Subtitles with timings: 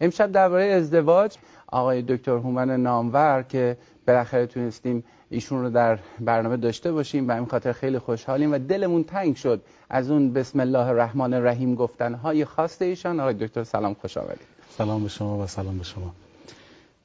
[0.00, 6.92] امشب درباره ازدواج آقای دکتر هومن نامور که بالاخره تونستیم ایشون رو در برنامه داشته
[6.92, 11.34] باشیم و این خاطر خیلی خوشحالیم و دلمون تنگ شد از اون بسم الله الرحمن
[11.34, 13.20] الرحیم گفتنهای خاص ایشان.
[13.20, 14.46] آقای دکتر سلام خوش آمدید.
[14.78, 16.12] سلام به شما و سلام به شما.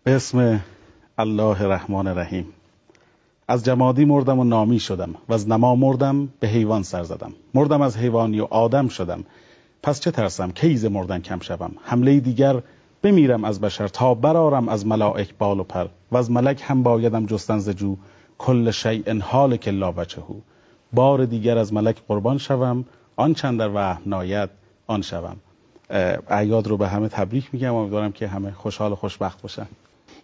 [0.04, 0.60] به اسم
[1.18, 2.48] الله الرحمن الرحیم.
[3.48, 7.34] از جمادی مردم و نامی شدم و از نما مردم به حیوان سر زدم.
[7.54, 9.24] مردم از حیوانی و آدم شدم.
[9.84, 12.62] پس چه ترسم؟ کیز مردن کم شوم؟ حمله دیگر
[13.04, 17.26] بمیرم از بشر تا برارم از ملائک بال و پر و از ملک هم بایدم
[17.26, 17.96] جستن ز جو.
[18.38, 20.36] کل شیء حال که لا وجهه.
[20.94, 22.86] بار دیگر از ملک قربان شوم
[23.16, 24.50] آن چند در وهم ناید
[24.88, 25.36] آن شوم.
[26.30, 27.76] اعیاد رو به همه تبریک میگم.
[27.76, 29.68] امیدوارم که همه خوشحال و خوشبخت باشن.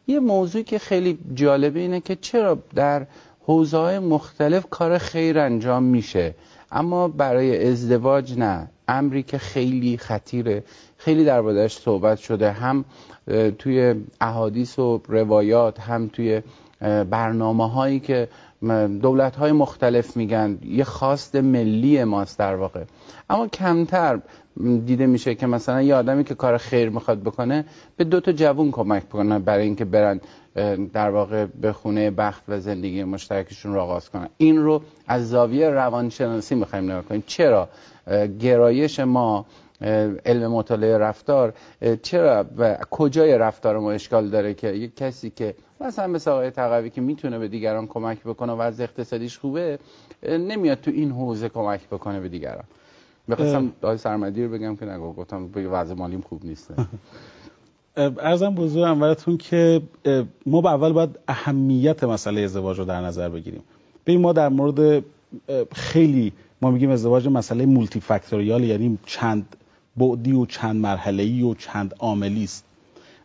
[0.08, 3.08] یه موضوعی که خیلی جالبه اینه که چرا در
[3.46, 6.36] حوزه مختلف کار خیر انجام میشه؟
[6.72, 8.68] اما برای ازدواج نه.
[8.88, 10.64] امری که خیلی خطیره.
[10.98, 12.52] خیلی در صحبت شده.
[12.52, 12.86] هم
[13.60, 16.42] توی احادیث و روایات هم توی
[17.10, 18.28] برنامه هایی که
[19.02, 22.84] دولت های مختلف میگن یه خواست ملی ماست در واقع.
[23.30, 24.20] اما کمتر
[24.86, 27.66] دیده میشه که مثلا یه آدمی که کار خیر می‌خواد بکنه
[27.98, 30.22] به دو تا جوون کمک بکنه برای اینکه برن
[30.94, 34.30] در واقع به خونه بخت و زندگی مشترکشون رو آغاز کنن.
[34.38, 37.24] این رو از زاویه روانشناسی می‌خوایم نگاه کنیم.
[37.28, 37.70] چرا؟
[38.40, 39.46] گرایش ما
[40.26, 41.54] علم مطالعه رفتار
[42.02, 46.90] چرا و کجای رفتار ما اشکال داره که یک کسی که مثلا مثل آقای تقوی
[46.90, 49.80] که می‌تونه به دیگران کمک بکنه و از اقتصادیش خوبه
[50.24, 52.64] نمیاد تو این حوزه کمک بکنه به دیگران.
[53.30, 56.74] بخواستم آقای سرمدی رو بگم که نگو گفتم به وضع مالیم خوب نیست.
[58.00, 59.82] ارزم بزرگ اولتون که
[60.46, 63.62] ما به اول باید اهمیت مسئله ازدواج رو در نظر بگیریم.
[64.06, 65.04] ببین ما در مورد
[65.72, 69.56] خیلی ما میگیم ازدواج مسئله مولتی فاکتوریال یعنی چند
[69.98, 72.66] بعدی و چند مرحله و چند عاملی است.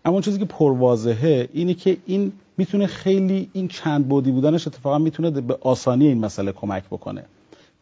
[0.04, 5.30] اما چیزی که پرواضحه اینه که این می‌تونه خیلی این چند بعدی بودنش اتفاقا می‌تونه
[5.30, 7.24] به آسانی این مسئله کمک بکنه.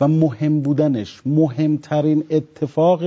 [0.01, 3.03] و مهم بودنش مهمترین اتفاق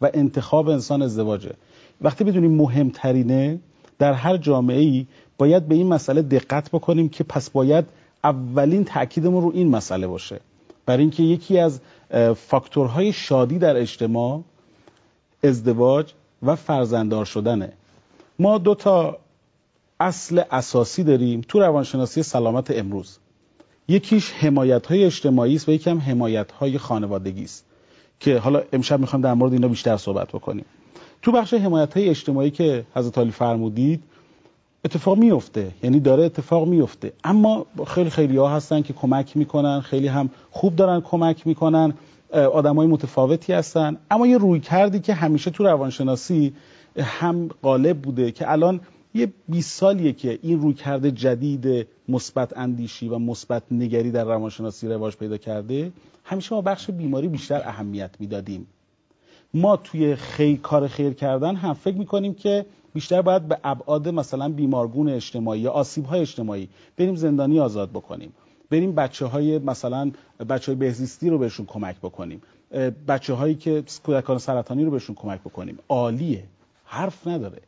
[0.00, 1.52] و انتخاب انسان ازدواجه.
[2.00, 3.58] وقتی بدونیم مهمترینه
[3.98, 5.06] در هر جامعه ای
[5.38, 7.84] باید به این مسئله دقت بکنیم که پس باید
[8.24, 10.40] اولین تاکیدمون رو این مسئله باشه.
[10.86, 11.80] برای اینکه یکی از
[12.36, 14.42] فاکتورهای شادی در اجتماع
[15.44, 16.12] ازدواج
[16.42, 17.72] و فرزنددار شدنه.
[18.38, 19.18] ما دو تا
[20.00, 23.18] اصل اساسی داریم تو روانشناسی سلامت امروز.
[23.88, 27.64] یکیش حمایت های اجتماعی است و یکم حمایت های خانوادگی است
[28.20, 30.64] که حالا امشب می‌خوام در مورد اینا بیشتر صحبت بکنیم.
[31.22, 34.02] تو بخش حمایت های اجتماعی که حضرت علی فرمودید
[34.84, 40.08] اتفاق میفته یعنی داره اتفاق میفته اما خیلی خیلی ها هستن که کمک می‌کنن خیلی
[40.08, 41.94] هم خوب دارن کمک می‌کنن
[42.32, 43.96] آدمای متفاوتی هستن.
[44.10, 46.52] اما یه روی کردی که همیشه تو روانشناسی
[46.98, 48.80] هم غالب بوده که الان
[49.14, 54.88] یه 20 سالیه که این روی کرده جدید مثبت اندیشی و مثبت نگری در روانشناسی
[54.88, 55.92] رواج پیدا کرده
[56.24, 58.66] همیشه ما بخش بیماری بیشتر اهمیت می‌دادیم.
[59.56, 64.48] ما توی خیر کار خیر کردن هم فکر می‌کنیم که بیشتر باید به ابعاد مثلا
[64.48, 68.32] بیمارگون اجتماعی یا آسیب های اجتماعی بریم زندانی آزاد بکنیم.
[68.70, 70.10] بریم بچه های مثلا
[70.48, 72.42] بچه های بهزیستی رو بهشون کمک بکنیم.
[73.08, 75.78] بچه هایی که کودکان سرطانی رو بهشون کمک بکنیم.
[75.88, 76.44] عالیه.
[76.84, 77.62] حرف نداره.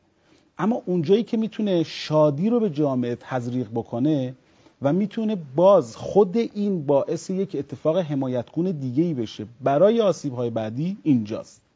[0.58, 4.34] اما اونجایی که می‌تونه شادی رو به جامعه تزریق بکنه
[4.82, 10.50] و می‌تونه باز خود این باعث یک اتفاق حمایتگون دیگه ای بشه برای آسیب های
[10.50, 11.67] بعدی اینجاست.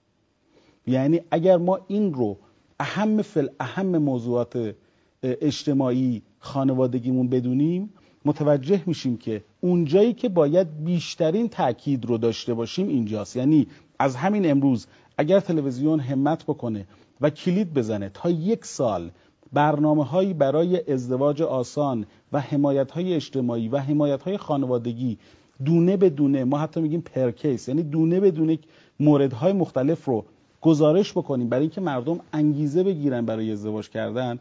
[0.87, 2.39] یعنی اگر ما این رو
[2.81, 4.75] اهم فل اهم موضوعات
[5.23, 7.91] اجتماعی خانوادگیمون بدونیم
[8.25, 13.37] متوجه میشیم که اونجایی که باید بیشترین تاکید رو داشته باشیم اینجاست.
[13.37, 13.67] یعنی
[13.99, 14.87] از همین امروز
[15.19, 16.87] اگر تلویزیون همت بکنه
[17.21, 19.11] و کلید بزنه تا یک سال
[19.53, 25.19] برنامه هایی برای ازدواج آسان و حمایت های اجتماعی و حمایت های خانوادگی
[25.65, 28.59] دونه به دونه ما حتی میگیم پرکیس یعنی دونه به دونه
[29.01, 30.25] موردهای مختلف رو
[30.63, 31.49] گزارش بکنیم.
[31.49, 34.39] برای اینکه مردم انگیزه بگیرن برای ازدواج کردن.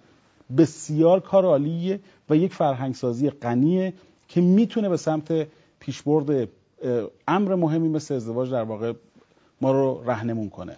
[0.57, 3.94] بسیار کار عالیه و یک فرهنگسازی غنیه
[4.27, 5.47] که می‌تونه به سمت
[5.79, 6.47] پیشبرد
[7.27, 8.94] امر مهمی مثل ازدواج در واقع
[9.62, 10.75] ما رو رهنمون کنه.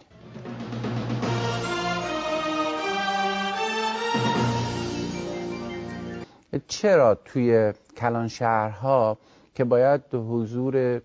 [6.67, 9.17] چرا توی کلان شهرها
[9.55, 11.01] که باید حضور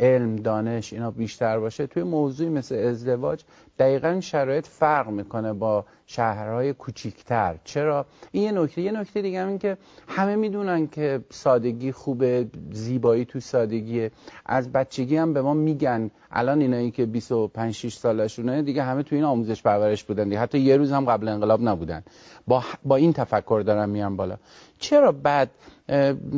[0.00, 1.86] علم دانش اینا بیشتر باشه.
[1.86, 3.44] توی موضوعی مثل ازدواج
[3.78, 7.54] دقیقا شرایط فرق می‌کنه با شهرهای کوچیکتر.
[7.64, 8.82] چرا؟ این یه نکته.
[8.82, 9.76] یه نکته دیگه این که
[10.08, 14.10] همه می‌دونن که سادگی خوبه زیبایی تو سادگیه.
[14.46, 16.10] از بچگی هم به ما میگن.
[16.30, 20.40] الان اینایی که 25 6 سالشونه دیگه همه تو این آموزش پرورش بودن دیگه.
[20.40, 22.02] حتی یه روز هم قبل انقلاب نبودن.
[22.46, 24.36] با با این تفکر دارن میان بالا.
[24.78, 25.50] چرا بعد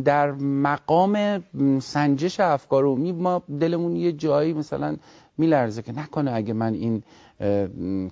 [0.05, 1.45] در مقام
[1.81, 4.97] سنجش افکار عمومی ما دلمون یه جایی مثلا
[5.39, 7.03] میلرزه که نکنه اگه من این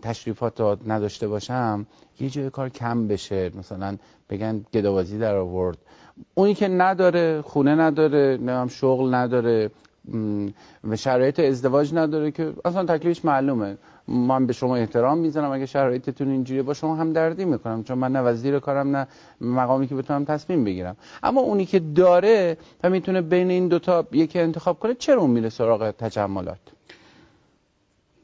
[0.03, 1.87] تشریفات رو نداشته باشم
[2.21, 3.51] یه جای کار کم بشه.
[3.59, 3.97] مثلا
[4.31, 5.79] بگن گداوازی در آورد.
[6.35, 9.71] اونی که نداره خونه نداره نمیم شغل نداره.
[10.85, 13.77] و شرایط ازدواج نداره که اصلا تکلیفش معلومه.
[14.09, 18.13] من به شما احترام می‌زنم اگه شرایطتون اینجوریه با شما هم دردی می‌کنم چون من
[18.13, 19.07] نه وزیر کارم نه
[19.41, 20.97] مقامی که بتونم تصمیم بگیرم.
[21.23, 25.49] اما اونی که داره و می‌تونه بین این دوتا یکی انتخاب کنه چرا اون میره
[25.49, 26.59] سراغ تجملات؟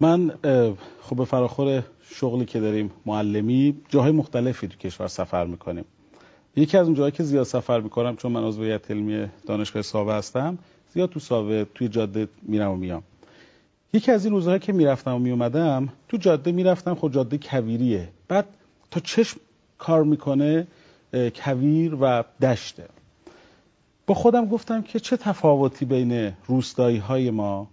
[0.01, 0.33] من
[1.03, 5.85] خب به فراخور شغلی که داریم معلمی جاهای مختلفی تو کشور سفر می‌کنیم.
[6.57, 10.15] یکی از اون جاهایی که زیاد سفر می‌کنم چون من عضو هیئت علمی دانشگاه ساوه
[10.15, 10.59] هستم
[10.95, 13.03] زیاد تو ساوه توی جاده میرم و میام.
[13.93, 18.09] یکی از این روزهایی که می‌رفتم و میومدم تو جاده می‌رفتم خب جاده کویریه.
[18.29, 18.47] بعد
[18.91, 19.41] تا چشم
[19.79, 20.67] کار می‌کنه
[21.13, 22.89] کویر و دشته.
[24.07, 27.69] با خودم گفتم که چه تفاوتی بین روستایی های ما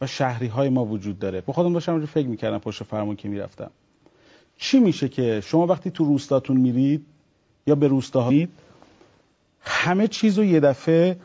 [0.00, 1.40] و شهری های ما وجود داره.
[1.40, 3.70] با خودم داشتم فکر می‌کردم پشت فرمون که می‌رفتم.
[4.56, 7.06] چی میشه که شما وقتی تو روستاتون میرید
[7.66, 8.32] یا به روستاها
[9.60, 11.16] همه چیز رو یه دفعه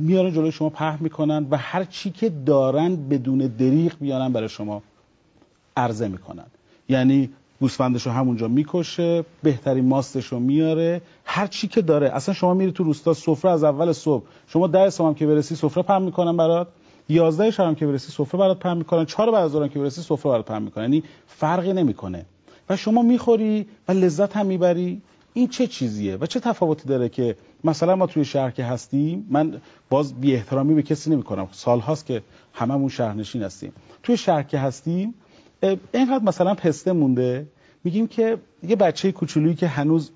[0.00, 4.82] میارن جلوی شما پهن می‌کنن و هر چی که دارن بدون دریغ میارن برای شما
[5.76, 6.46] عرضه می‌کنن.
[6.88, 7.30] یعنی
[7.60, 11.00] گوسفندش رو همونجا می‌کشه بهترین ماستش رو میاره.
[11.24, 14.24] هر چی که داره اصلا شما میری تو روستا سفره از اول صبح.
[14.46, 16.68] شما ده هم که برسی سفره پهن می‌کنن برات.
[17.08, 19.04] 11 شب هم که برسی سفره برات پهن می‌کنن.
[19.04, 20.84] 4 بعد از که برسی سفره برات پهن می‌کنن.
[20.84, 22.26] یعنی فرقی نمی‌کنه.
[22.70, 25.02] و شما می‌خوری و لذت هم می‌بری.
[25.32, 29.60] این چه چیزیه؟ و چه تفاوتی داره که مثلا ما توی شهر که هستیم من
[29.90, 32.22] باز بی احترامی به کسی نمی کنم سال هاست که
[32.52, 33.72] هممون شهرنشین هستیم.
[34.02, 35.14] توی شهر که هستیم
[35.92, 37.46] اینقدر مثلا پسته مونده
[37.84, 40.10] میگیم که یه بچه کوچولویی که هنوز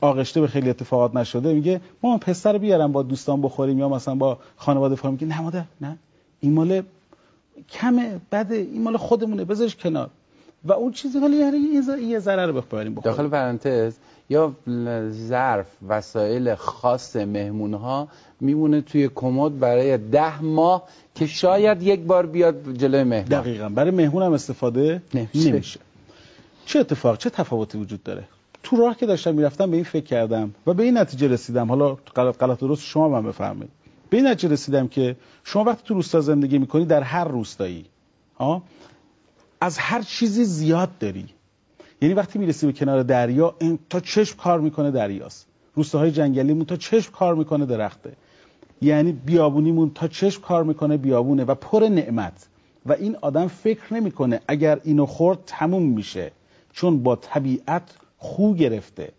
[0.00, 4.14] آغشته به خیلی اتفاقات نشده میگه ما پسته رو بیارم با دوستان بخوریم یا مثلا
[4.14, 5.12] با خانواده بخوریم.
[5.12, 5.98] میگه نه مادر نه.
[6.40, 6.82] این مال
[7.70, 8.54] کمه بده.
[8.54, 9.44] این مال خودمونه.
[9.44, 10.10] بذارش کنار.
[10.64, 11.58] و اون چیزی ولی یعنی
[12.02, 12.94] یه ذره رو بخوریم.
[12.94, 13.94] داخل پرانتز
[14.30, 14.52] یا
[15.10, 18.08] ظرف وسایل خاص مهمون ها
[18.40, 23.24] میمونه توی کمد برای ده ماه که شاید یک بار بیاد جلوی مهمان.
[23.24, 23.68] دقیقا.
[23.68, 25.02] برای مهمون هم استفاده
[25.34, 25.80] نمیشه.
[26.66, 28.24] چه اتفاق چه تفاوتی وجود داره؟
[28.62, 31.68] تو راه که داشتم می‌رفتم به این فکر کردم و به این نتیجه رسیدم.
[31.68, 33.70] حالا غلط غلط درست شما من بفرمایید.
[34.10, 37.84] به این نتیجه رسیدم که شما وقتی تو روستا زندگی می‌کنی در هر روستایی
[39.60, 41.26] از هر چیزی زیاد داری.
[42.02, 45.46] یعنی وقتی می‌رسی به کنار دریا این تا چشم کار می‌کنه دریاست.
[45.74, 48.12] روستاهای جنگلیمون تا چشم کار می‌کنه درخته.
[48.82, 52.46] یعنی بیابونیمون تا چشم کار می‌کنه بیابونه و پر نعمت.
[52.86, 56.32] و این آدم فکر نمی‌کنه اگر اینو خورد تموم میشه
[56.72, 57.82] چون با طبیعت
[58.18, 59.12] خو گرفته.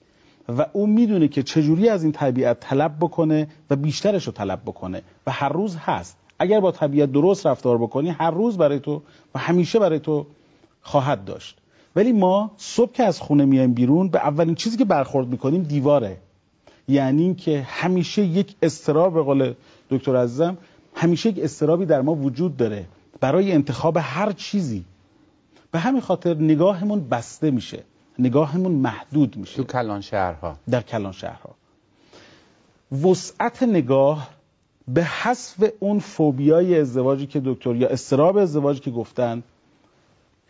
[0.58, 5.02] و اون می‌دونه که چجوری از این طبیعت طلب بکنه و بیشترش رو طلب بکنه.
[5.28, 6.18] و هر روز هست.
[6.40, 9.02] اگر با طبیعت درست رفتار بکنی هر روز برای تو
[9.36, 10.26] و همیشه برای تو
[10.82, 11.61] خواهد داشت.
[11.96, 16.18] ولی ما صبح که از خونه میایم بیرون به اولین چیزی که برخورد می‌کنیم دیواره.
[16.88, 19.54] یعنی اینکه همیشه یک استراب به قول
[19.90, 20.58] دکتر عزیزم
[20.96, 22.86] همیشه یک استرابی در ما وجود داره
[23.20, 24.86] برای انتخاب هر چیزی.
[25.72, 27.84] به همین خاطر نگاهمون بسته میشه
[28.20, 29.56] نگاهمون محدود میشه.
[29.56, 30.56] تو کلان شهرها.
[30.70, 31.56] در کلان شهرها.
[33.04, 34.30] وسعت نگاه
[34.88, 39.44] به حسب اون فوبیای ازدواجی که دکتر یا استراب ازدواجی که گفتن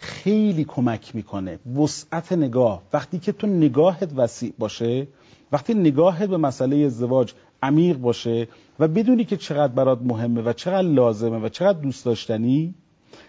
[0.02, 1.60] خیلی کمک می‌کنه.
[1.76, 2.82] وسعت نگاه.
[2.94, 5.08] وقتی که تو نگاهت وسیع باشه
[5.52, 8.48] وقتی نگاهت به مسئله ازدواج عمیق باشه
[8.80, 12.74] و بدونی که چقدر برات مهمه و چقدر لازمه و چقدر دوست داشتنی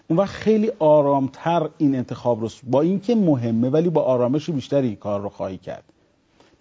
[0.08, 4.96] اون وقت خیلی آرامتر این انتخاب رو با اینکه مهمه ولی با آرامش بیشتری این
[4.96, 5.84] کار رو خواهی کرد.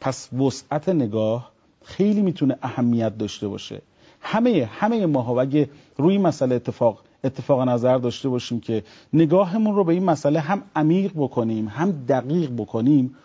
[0.02, 1.52] پس وسعت نگاه
[1.84, 3.82] خیلی می‌تونه اهمیت داشته باشه.
[4.22, 9.94] همه همه ماها اگه روی مسئله اتفاق اتفاق نظر داشته باشیم که نگاهمون رو به
[9.94, 13.16] این مسئله هم عمیق بکنیم هم دقیق بکنیم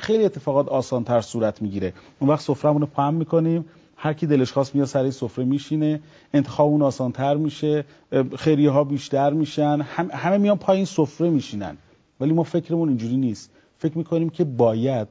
[0.00, 1.92] خیلی اتفاقات آسانتر صورت می‌گیره.
[2.18, 3.64] اون وقت سفرمون رو پهم می‌کنیم
[3.96, 6.00] هر کی دلش خواست میاد سری سفره میشینه
[6.34, 7.84] انتخاب اون آسانتر میشه
[8.36, 11.76] خیریه ها بیشتر میشن هم همه میان پایین سفره میشینن.
[12.20, 13.50] ولی ما فکرمون اینجوری نیست.
[13.78, 15.08] فکر می‌کنیم که باید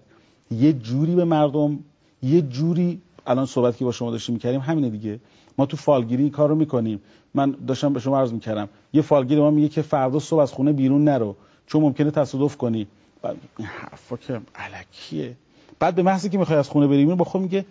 [0.52, 1.80] یه جوری به مردم
[2.24, 5.20] یه جوری الان صحبتی که با شما داشتیم می‌کردیم همینه دیگه.
[5.58, 7.02] ما تو فالگیری کار رو می‌کنیم.
[7.34, 8.70] من داشتم به شما عرض می‌کردم.
[8.94, 11.36] یه فالگیر ما میگه که فردا صبح از خونه بیرون نرو.
[11.68, 12.88] چون ممکنه تصادف کنی.
[13.22, 15.36] بعد این حرفا که علکیه.
[15.80, 17.66] بعد به محضی که می‌خوای از خونه بری با خود میگه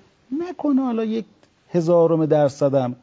[0.48, 1.24] نکنه حالا یک
[1.70, 2.96] هزارم درصدم.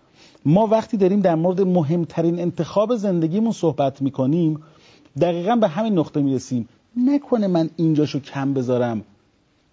[0.46, 4.64] ما وقتی داریم در مورد مهمترین انتخاب زندگیمون صحبت می‌کنیم
[5.22, 6.70] دقیقا به همین نقطه می‌رسیم.
[6.98, 9.04] نکنه من اینجاشو کم بذارم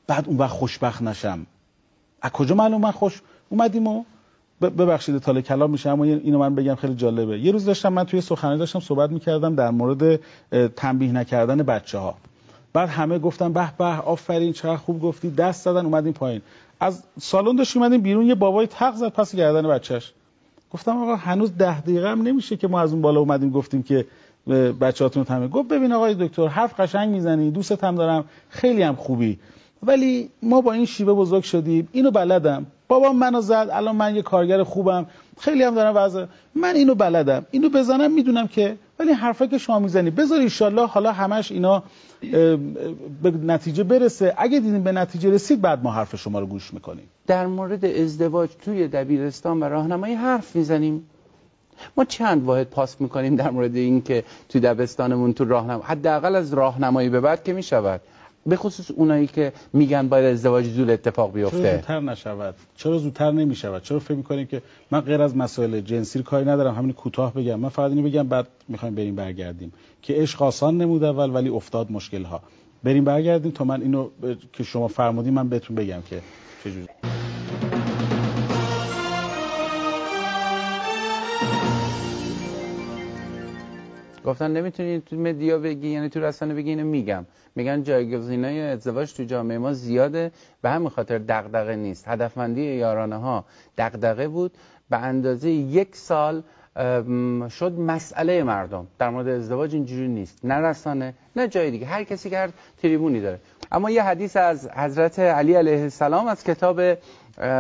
[0.07, 1.47] بعد اون وقت خوشبخت نشم.
[2.23, 4.05] از کجا معلوم؟ من خوش اومدیم و
[4.61, 7.39] ببخشید تاله کلام میشه اما اینو من بگم خیلی جالبه.
[7.39, 10.21] یه روز داشتم من توی سخنرانی داشتم صحبت می‌کردم در مورد
[10.77, 12.15] تنبیه نکردن بچه ها
[12.73, 16.43] بعد همه گفتن به به آفرین چقدر خوب گفتی دست زدن اومدیم پایین.
[16.81, 20.13] از سالن داشتیم اومدیم بیرون یه بابای تق زد پس گردن بچهش
[20.73, 24.07] گفتم آقا هنوز ده دقیقه هم نمیشه که ما از اون بالا اومدیم گفتیم که
[24.81, 29.39] بچه‌هاتون تمه گفت ببین آقای دکتر حرف قشنگ می‌زنی دوستت هم دارم خیلی هم خوبی.
[29.83, 31.89] ولی ما با این شیوه بزرگ شدیم.
[31.93, 32.67] اینو بلدم.
[32.89, 33.69] بابا منو زد.
[33.73, 35.07] الان من یه کارگر خوبم.
[35.39, 36.25] خیلی هم دارم وضع.
[36.55, 37.47] من اینو بلدم.
[37.51, 40.11] اینو بزنم می‌دونم که ولی حرفا که شما می‌زنی.
[40.11, 41.83] بذار ایشالله حالا همش اینا
[43.23, 44.35] به نتیجه برسه.
[44.39, 47.09] اگه دیدیم به نتیجه رسید بعد ما حرف شما رو گوش می‌کنیم.
[47.27, 51.07] در مورد ازدواج توی دبیرستان و راهنمایی حرف می‌زنیم.
[51.97, 56.55] ما چند واحد پاس می‌کنیم در مورد این که توی دبستانمون تو راهنمایی حداقل از
[56.55, 58.01] راهنمایی به بعد که می‌شود.
[58.47, 61.59] به خصوص اونایی که میگن باید ازدواج زود اتفاق بیفته.
[61.59, 66.23] چرا زودتر نشود؟ چرا زودتر نمی‌شود؟ چرا فکر می‌کنیم که من غیر از مسائل جنسی
[66.23, 67.61] کاری ندارم همین کوتاه بگم.
[67.61, 69.73] من فقط اینو بگم بعد می‌خوایم بریم برگردیم.
[70.03, 72.41] که عشق آسان نمود اول ولی افتاد مشکل ها
[72.85, 74.09] بریم برگردیم تا من اینو
[74.53, 76.21] که شما فرمودین من بهتون بگم که
[76.65, 77.16] چجوری.
[84.27, 87.25] گفتن نمی‌تونی تو مدیا بگی یعنی تو رسانه بگی اینو میگم.
[87.57, 90.31] میگن جایگزینای ازدواج تو جامعه ما زیاده.
[90.63, 92.09] به همین خاطر دغدغه نیست.
[92.09, 93.45] هدفمندی یارانه ها
[93.79, 94.53] دغدغه بود.
[94.91, 96.43] به اندازه یک سال
[97.51, 98.87] شد مسئله مردم.
[98.99, 100.45] در مورد ازدواج اینجوری نیست.
[100.45, 101.87] نه رسانه نه جای دیگه.
[101.87, 102.51] هر کسی که هر
[102.83, 103.41] تریبونی داره.
[103.73, 106.81] اما یه حدیث از حضرت علی علیه السلام از کتاب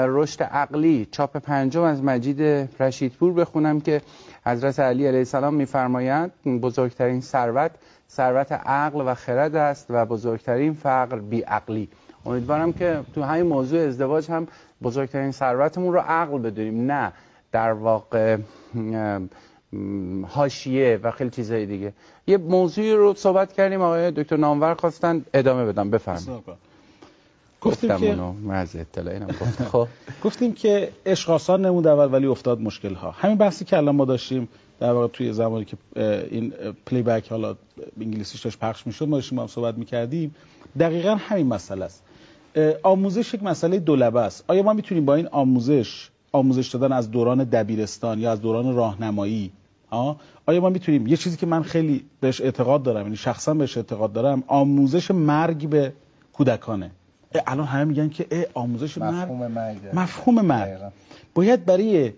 [0.08, 4.02] رشد عقلی چاپ پنجم از مجید رشیدپور بخونم که
[4.46, 7.70] حضرت علی علیه السلام میفرمایند بزرگترین ثروت
[8.10, 11.88] ثروت عقل و خرد است و بزرگترین فقر بی عقلی.
[12.26, 14.46] امیدوارم که تو همین موضوع ازدواج هم
[14.82, 17.12] بزرگترین ثروتمون رو عقل بدونیم نه
[17.52, 18.36] در واقع
[20.28, 21.92] حاشیه و خیلی چیزهای دیگه.
[22.26, 25.90] یه موضوعی رو صحبت کردیم آقای دکتر نامور خواستن ادامه بدم.
[25.90, 26.44] بفرمایید.
[27.66, 28.16] گفتیم که
[29.72, 29.88] خب
[30.24, 34.04] گفتیم که عشق آسان نمود اول ولی افتاد مشکل ها همین بحثی که الان ما
[34.04, 34.48] داشتیم
[34.80, 35.76] در واقع توی زمانی که
[36.30, 36.52] این
[36.86, 37.56] پلی بک حالا
[38.00, 40.34] انگلیسیش داشت پخش می‌شد ما داشتیم هم صحبت می‌کردیم.
[40.78, 42.02] دقیقا همین مسئله است.
[42.82, 44.44] آموزش یک مسئله دولبه است.
[44.48, 49.52] آیا ما می‌تونیم با این آموزش آموزش دادن از دوران دبیرستان یا از دوران راهنمایی
[50.46, 54.12] آیا ما می‌تونیم یه چیزی که من خیلی بهش اعتقاد دارم یعنی شخصا بهش اعتقاد
[54.12, 55.92] دارم آموزش مرگ به
[56.32, 56.90] کودکانه.
[57.46, 60.78] الان همه میگن که اه آموزش مفهوم مرگ مفهوم مرگ
[61.34, 62.12] باید برای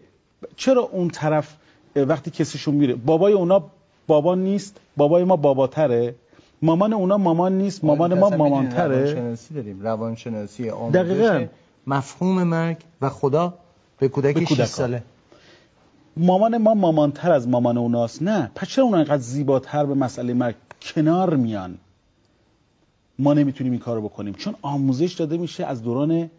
[0.56, 1.56] چرا اون طرف
[1.96, 3.64] وقتی کسیشون میره بابای اونا
[4.06, 6.14] بابا نیست بابای ما باباتره
[6.62, 11.46] مامان اونا مامان نیست مامان ما مامانتره؟ روانشناسی داریم روانشناسی آموزش
[11.87, 13.54] مفهوم مرگ و خدا
[13.98, 15.02] به کودک 6 ساله.
[16.16, 18.22] مامان ما مامانتر از مامان اوناست.
[18.22, 21.78] نه پس چرا اونا اینقدر زیباتر به مسئله مرگ کنار میان؟
[23.18, 24.34] ما نمی‌تونیم این کارو بکنیم.
[24.34, 26.30] چون آموزش داده میشه از دوران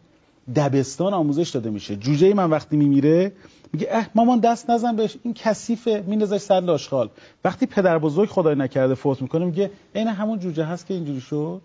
[0.55, 1.95] دبستان آموزش داده میشه.
[1.95, 3.31] جوجه من وقتی میمیره
[3.73, 6.03] میگه اه مامان دست نزن بهش این کثیفه.
[6.07, 7.09] میندازش سر لاشخال.
[7.43, 11.61] وقتی پدر بزرگ خدای نکرده فوت می‌کنه میگه عین همون جوجه هست که اینجوری شد؟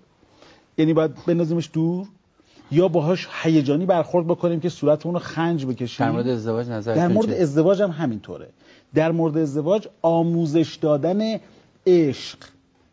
[0.79, 2.07] یعنی باید بندازیمش دور؟
[2.71, 7.09] یا باهاش هیجانی برخورد بکنیم که صورتمون رو خنج بکشیم؟ در مورد ازدواج نظر در
[7.09, 8.49] مورد ازدواج هم همینطوره.
[8.95, 11.41] در مورد ازدواج آموزش دادن
[11.87, 12.39] عشق.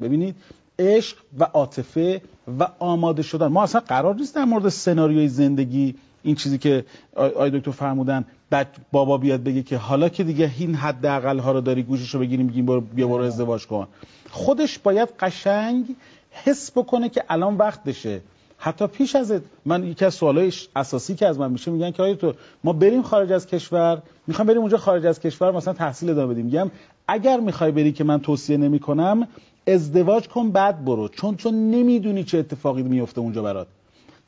[0.01, 0.35] ببینید
[0.81, 2.21] عشق و عاطفه
[2.59, 3.47] و آماده شدن.
[3.47, 6.85] ما اصلا قرار نیست در مورد سناریوی زندگی این چیزی که
[7.15, 11.61] آی دکتر فرمودن بعد بابا بیاد بگه که حالا که دیگه این حداقل ها رو
[11.61, 13.87] داری گوشش رو بگیریم بگیم برو بیا برو ازدواج کن.
[14.29, 15.95] خودش باید قشنگ
[16.31, 18.21] حس بکنه که الان وقتشه.
[18.57, 19.33] حتی پیش از
[19.65, 22.33] من یکی از سوالای اساسی که از من میشه میگن که آیا تو
[22.63, 26.45] ما بریم خارج از کشور می‌خوام بریم اونجا خارج از کشور مثلا تحصیل ادامه بدیم.
[26.45, 26.71] میگم
[27.07, 29.27] اگر می‌خوای بری که من توصیه نمی‌کنم
[29.67, 31.07] ازدواج کن بعد برو.
[31.07, 33.67] چون چون نمی‌دونی چه اتفاقی میفته اونجا برات.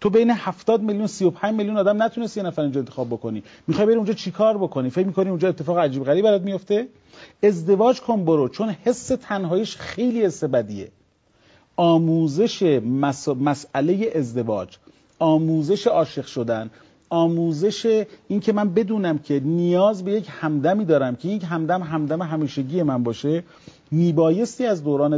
[0.01, 3.43] تو بین 70 میلیون 35 میلیون آدم نتونستی یه نفر اینجا انتخاب بکنی.
[3.67, 6.87] می‌خوای بری اونجا چیکار بکنی؟ فکر می‌کنی اونجا اتفاق عجیب غریبی برات میفته
[7.43, 8.49] ازدواج کن برو.
[8.49, 10.91] چون حس تنهاییش خیلی حس بدیه.
[11.75, 13.27] آموزش مس...
[13.27, 14.77] مسئله ازدواج
[15.19, 16.69] آموزش عاشق شدن
[17.13, 22.21] آموزش این که من بدونم که نیاز به یک همدمی دارم که یک همدم همدم
[22.21, 23.43] همیشگی من باشه
[23.91, 25.17] میبایستی از دوران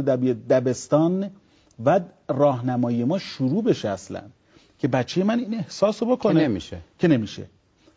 [0.50, 1.30] دبستان
[1.84, 4.20] و راهنمایی ما شروع بشه اصلا.
[4.78, 6.40] که بچه من این احساس رو بکنه.
[6.40, 6.78] که نمیشه.
[6.98, 7.46] که نمیشه.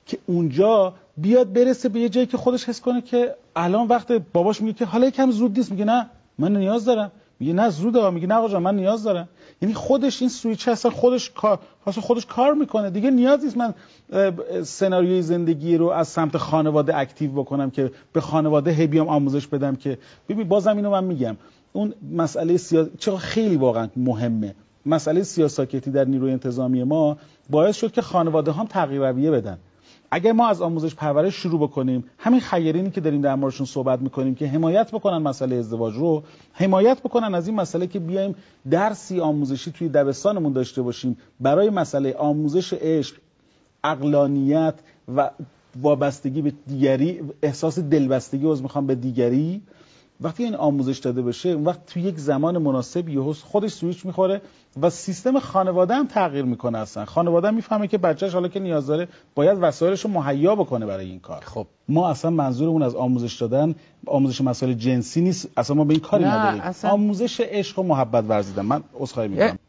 [0.05, 4.61] که اونجا بیاد برسه به یه جایی که خودش حس کنه که الان وقت باباش
[4.61, 7.11] میگه که حالا یکم زود نیست میگه نه من نیاز دارم.
[7.39, 9.29] میگه نه زوده میگه نه آقا من نیاز دارم.
[9.61, 12.89] یعنی خودش این سویچ اصلا خودش کار خودش کار می‌کنه.
[12.89, 13.73] دیگه نیاز نیست من
[14.63, 19.75] سناریوی زندگی رو از سمت خانواده اکتیو بکنم که به خانواده هی بیام آموزش بدم
[19.75, 19.97] که
[20.29, 21.37] ببین بازم اینو من میگم.
[21.73, 24.55] اون مسئله سیاست چرا خیلی واقعا مهمه.
[24.85, 27.17] مسئله سیاساکتی در نیروی انتظامی ما
[27.49, 29.57] باعث شد که خانواده هم تغییر رویه بدن.
[30.11, 34.35] اگر ما از آموزش پرورش شروع بکنیم همین خیرینی که داریم در موردشون صحبت می‌کنیم
[34.35, 36.23] که حمایت بکنن مسئله ازدواج رو
[36.53, 38.35] حمایت بکنن از این مسئله که بیایم
[38.71, 41.17] درسی آموزشی توی دبستانمون داشته باشیم.
[41.39, 43.15] برای مسئله آموزش عشق
[43.83, 44.73] اقلانیت
[45.15, 45.29] و
[45.81, 49.61] وابستگی به دیگری احساس دلبستگی از می‌خوام به دیگری.
[50.21, 54.41] وقتی این آموزش داده بشه اون وقت توی یک زمان مناسب یهو خودش سویچ می‌خوره
[54.81, 57.05] و سیستم خانواده هم تغییر می‌کنه اصلا.
[57.05, 61.05] خانواده هم می‌فهمه که بچهش حالا که نیاز داره باید وسایلش رو مهیا بکنه برای
[61.05, 61.43] این کار.
[61.45, 61.67] خب.
[61.87, 65.47] ما اصلا منظورمون از آموزش دادن آموزش مسائل جنسی نیست.
[65.57, 66.61] اصلا ما به این کاری نداریم.
[66.61, 66.91] اصلا...
[66.91, 68.61] آموزش عشق و محبت ورزیدن.
[68.61, 69.59] من عذرخواهی می‌کنم.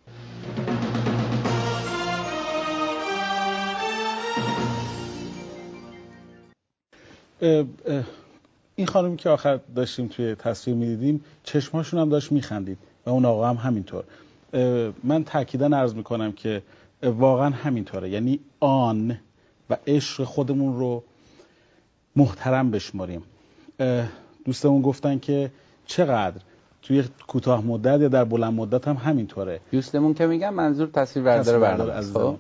[8.77, 13.49] این خانمی که آخر داشتیم توی تصویر می‌دیدیم چشماشون هم داشت میخندید و اون آقا
[13.49, 14.05] هم همینطور.
[15.05, 16.63] من تاکیدا عرض می‌کنم که
[17.03, 18.11] واقعا همینطوره.
[18.11, 19.19] یعنی آن
[19.71, 21.03] و عشق خودمون رو
[22.17, 23.23] محترم بشماریم.
[24.45, 25.51] دوستمون گفتن که
[25.87, 26.41] چقدر
[26.83, 29.61] توی کوتاه مدت یا در بلند مدت هم همینطوره.
[29.73, 31.93] دوستمون که میگم منظور تصویر بردار برنامه.
[31.93, 32.37] از خب؟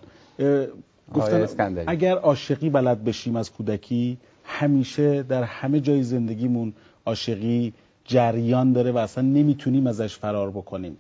[1.14, 6.72] گفتن اگر عاشقی بلد بشیم از کودکی همیشه در همه جای زندگیمون
[7.06, 7.72] عاشقی
[8.04, 10.96] جریان داره و اصلا نمی‌تونیم ازش فرار بکنیم.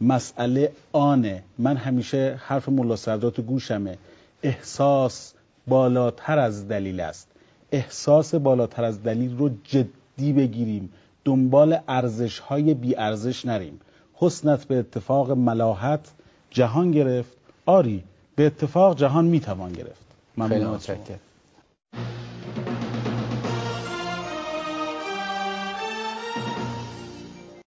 [0.00, 1.42] مسئله آنه.
[1.58, 3.98] من همیشه حرف ملا سردات گوشمه.
[4.42, 5.34] احساس
[5.66, 7.28] بالاتر از دلیل است.
[7.72, 10.92] احساس بالاتر از دلیل رو جدی بگیریم.
[11.24, 13.80] دنبال ارزش های بی ارزش نریم.
[14.14, 16.12] حسنت به اتفاق ملاحت
[16.50, 17.36] جهان گرفت.
[17.66, 18.04] آری
[18.36, 20.04] به اتفاق جهان می‌توان گرفت.
[20.36, 20.78] ممنون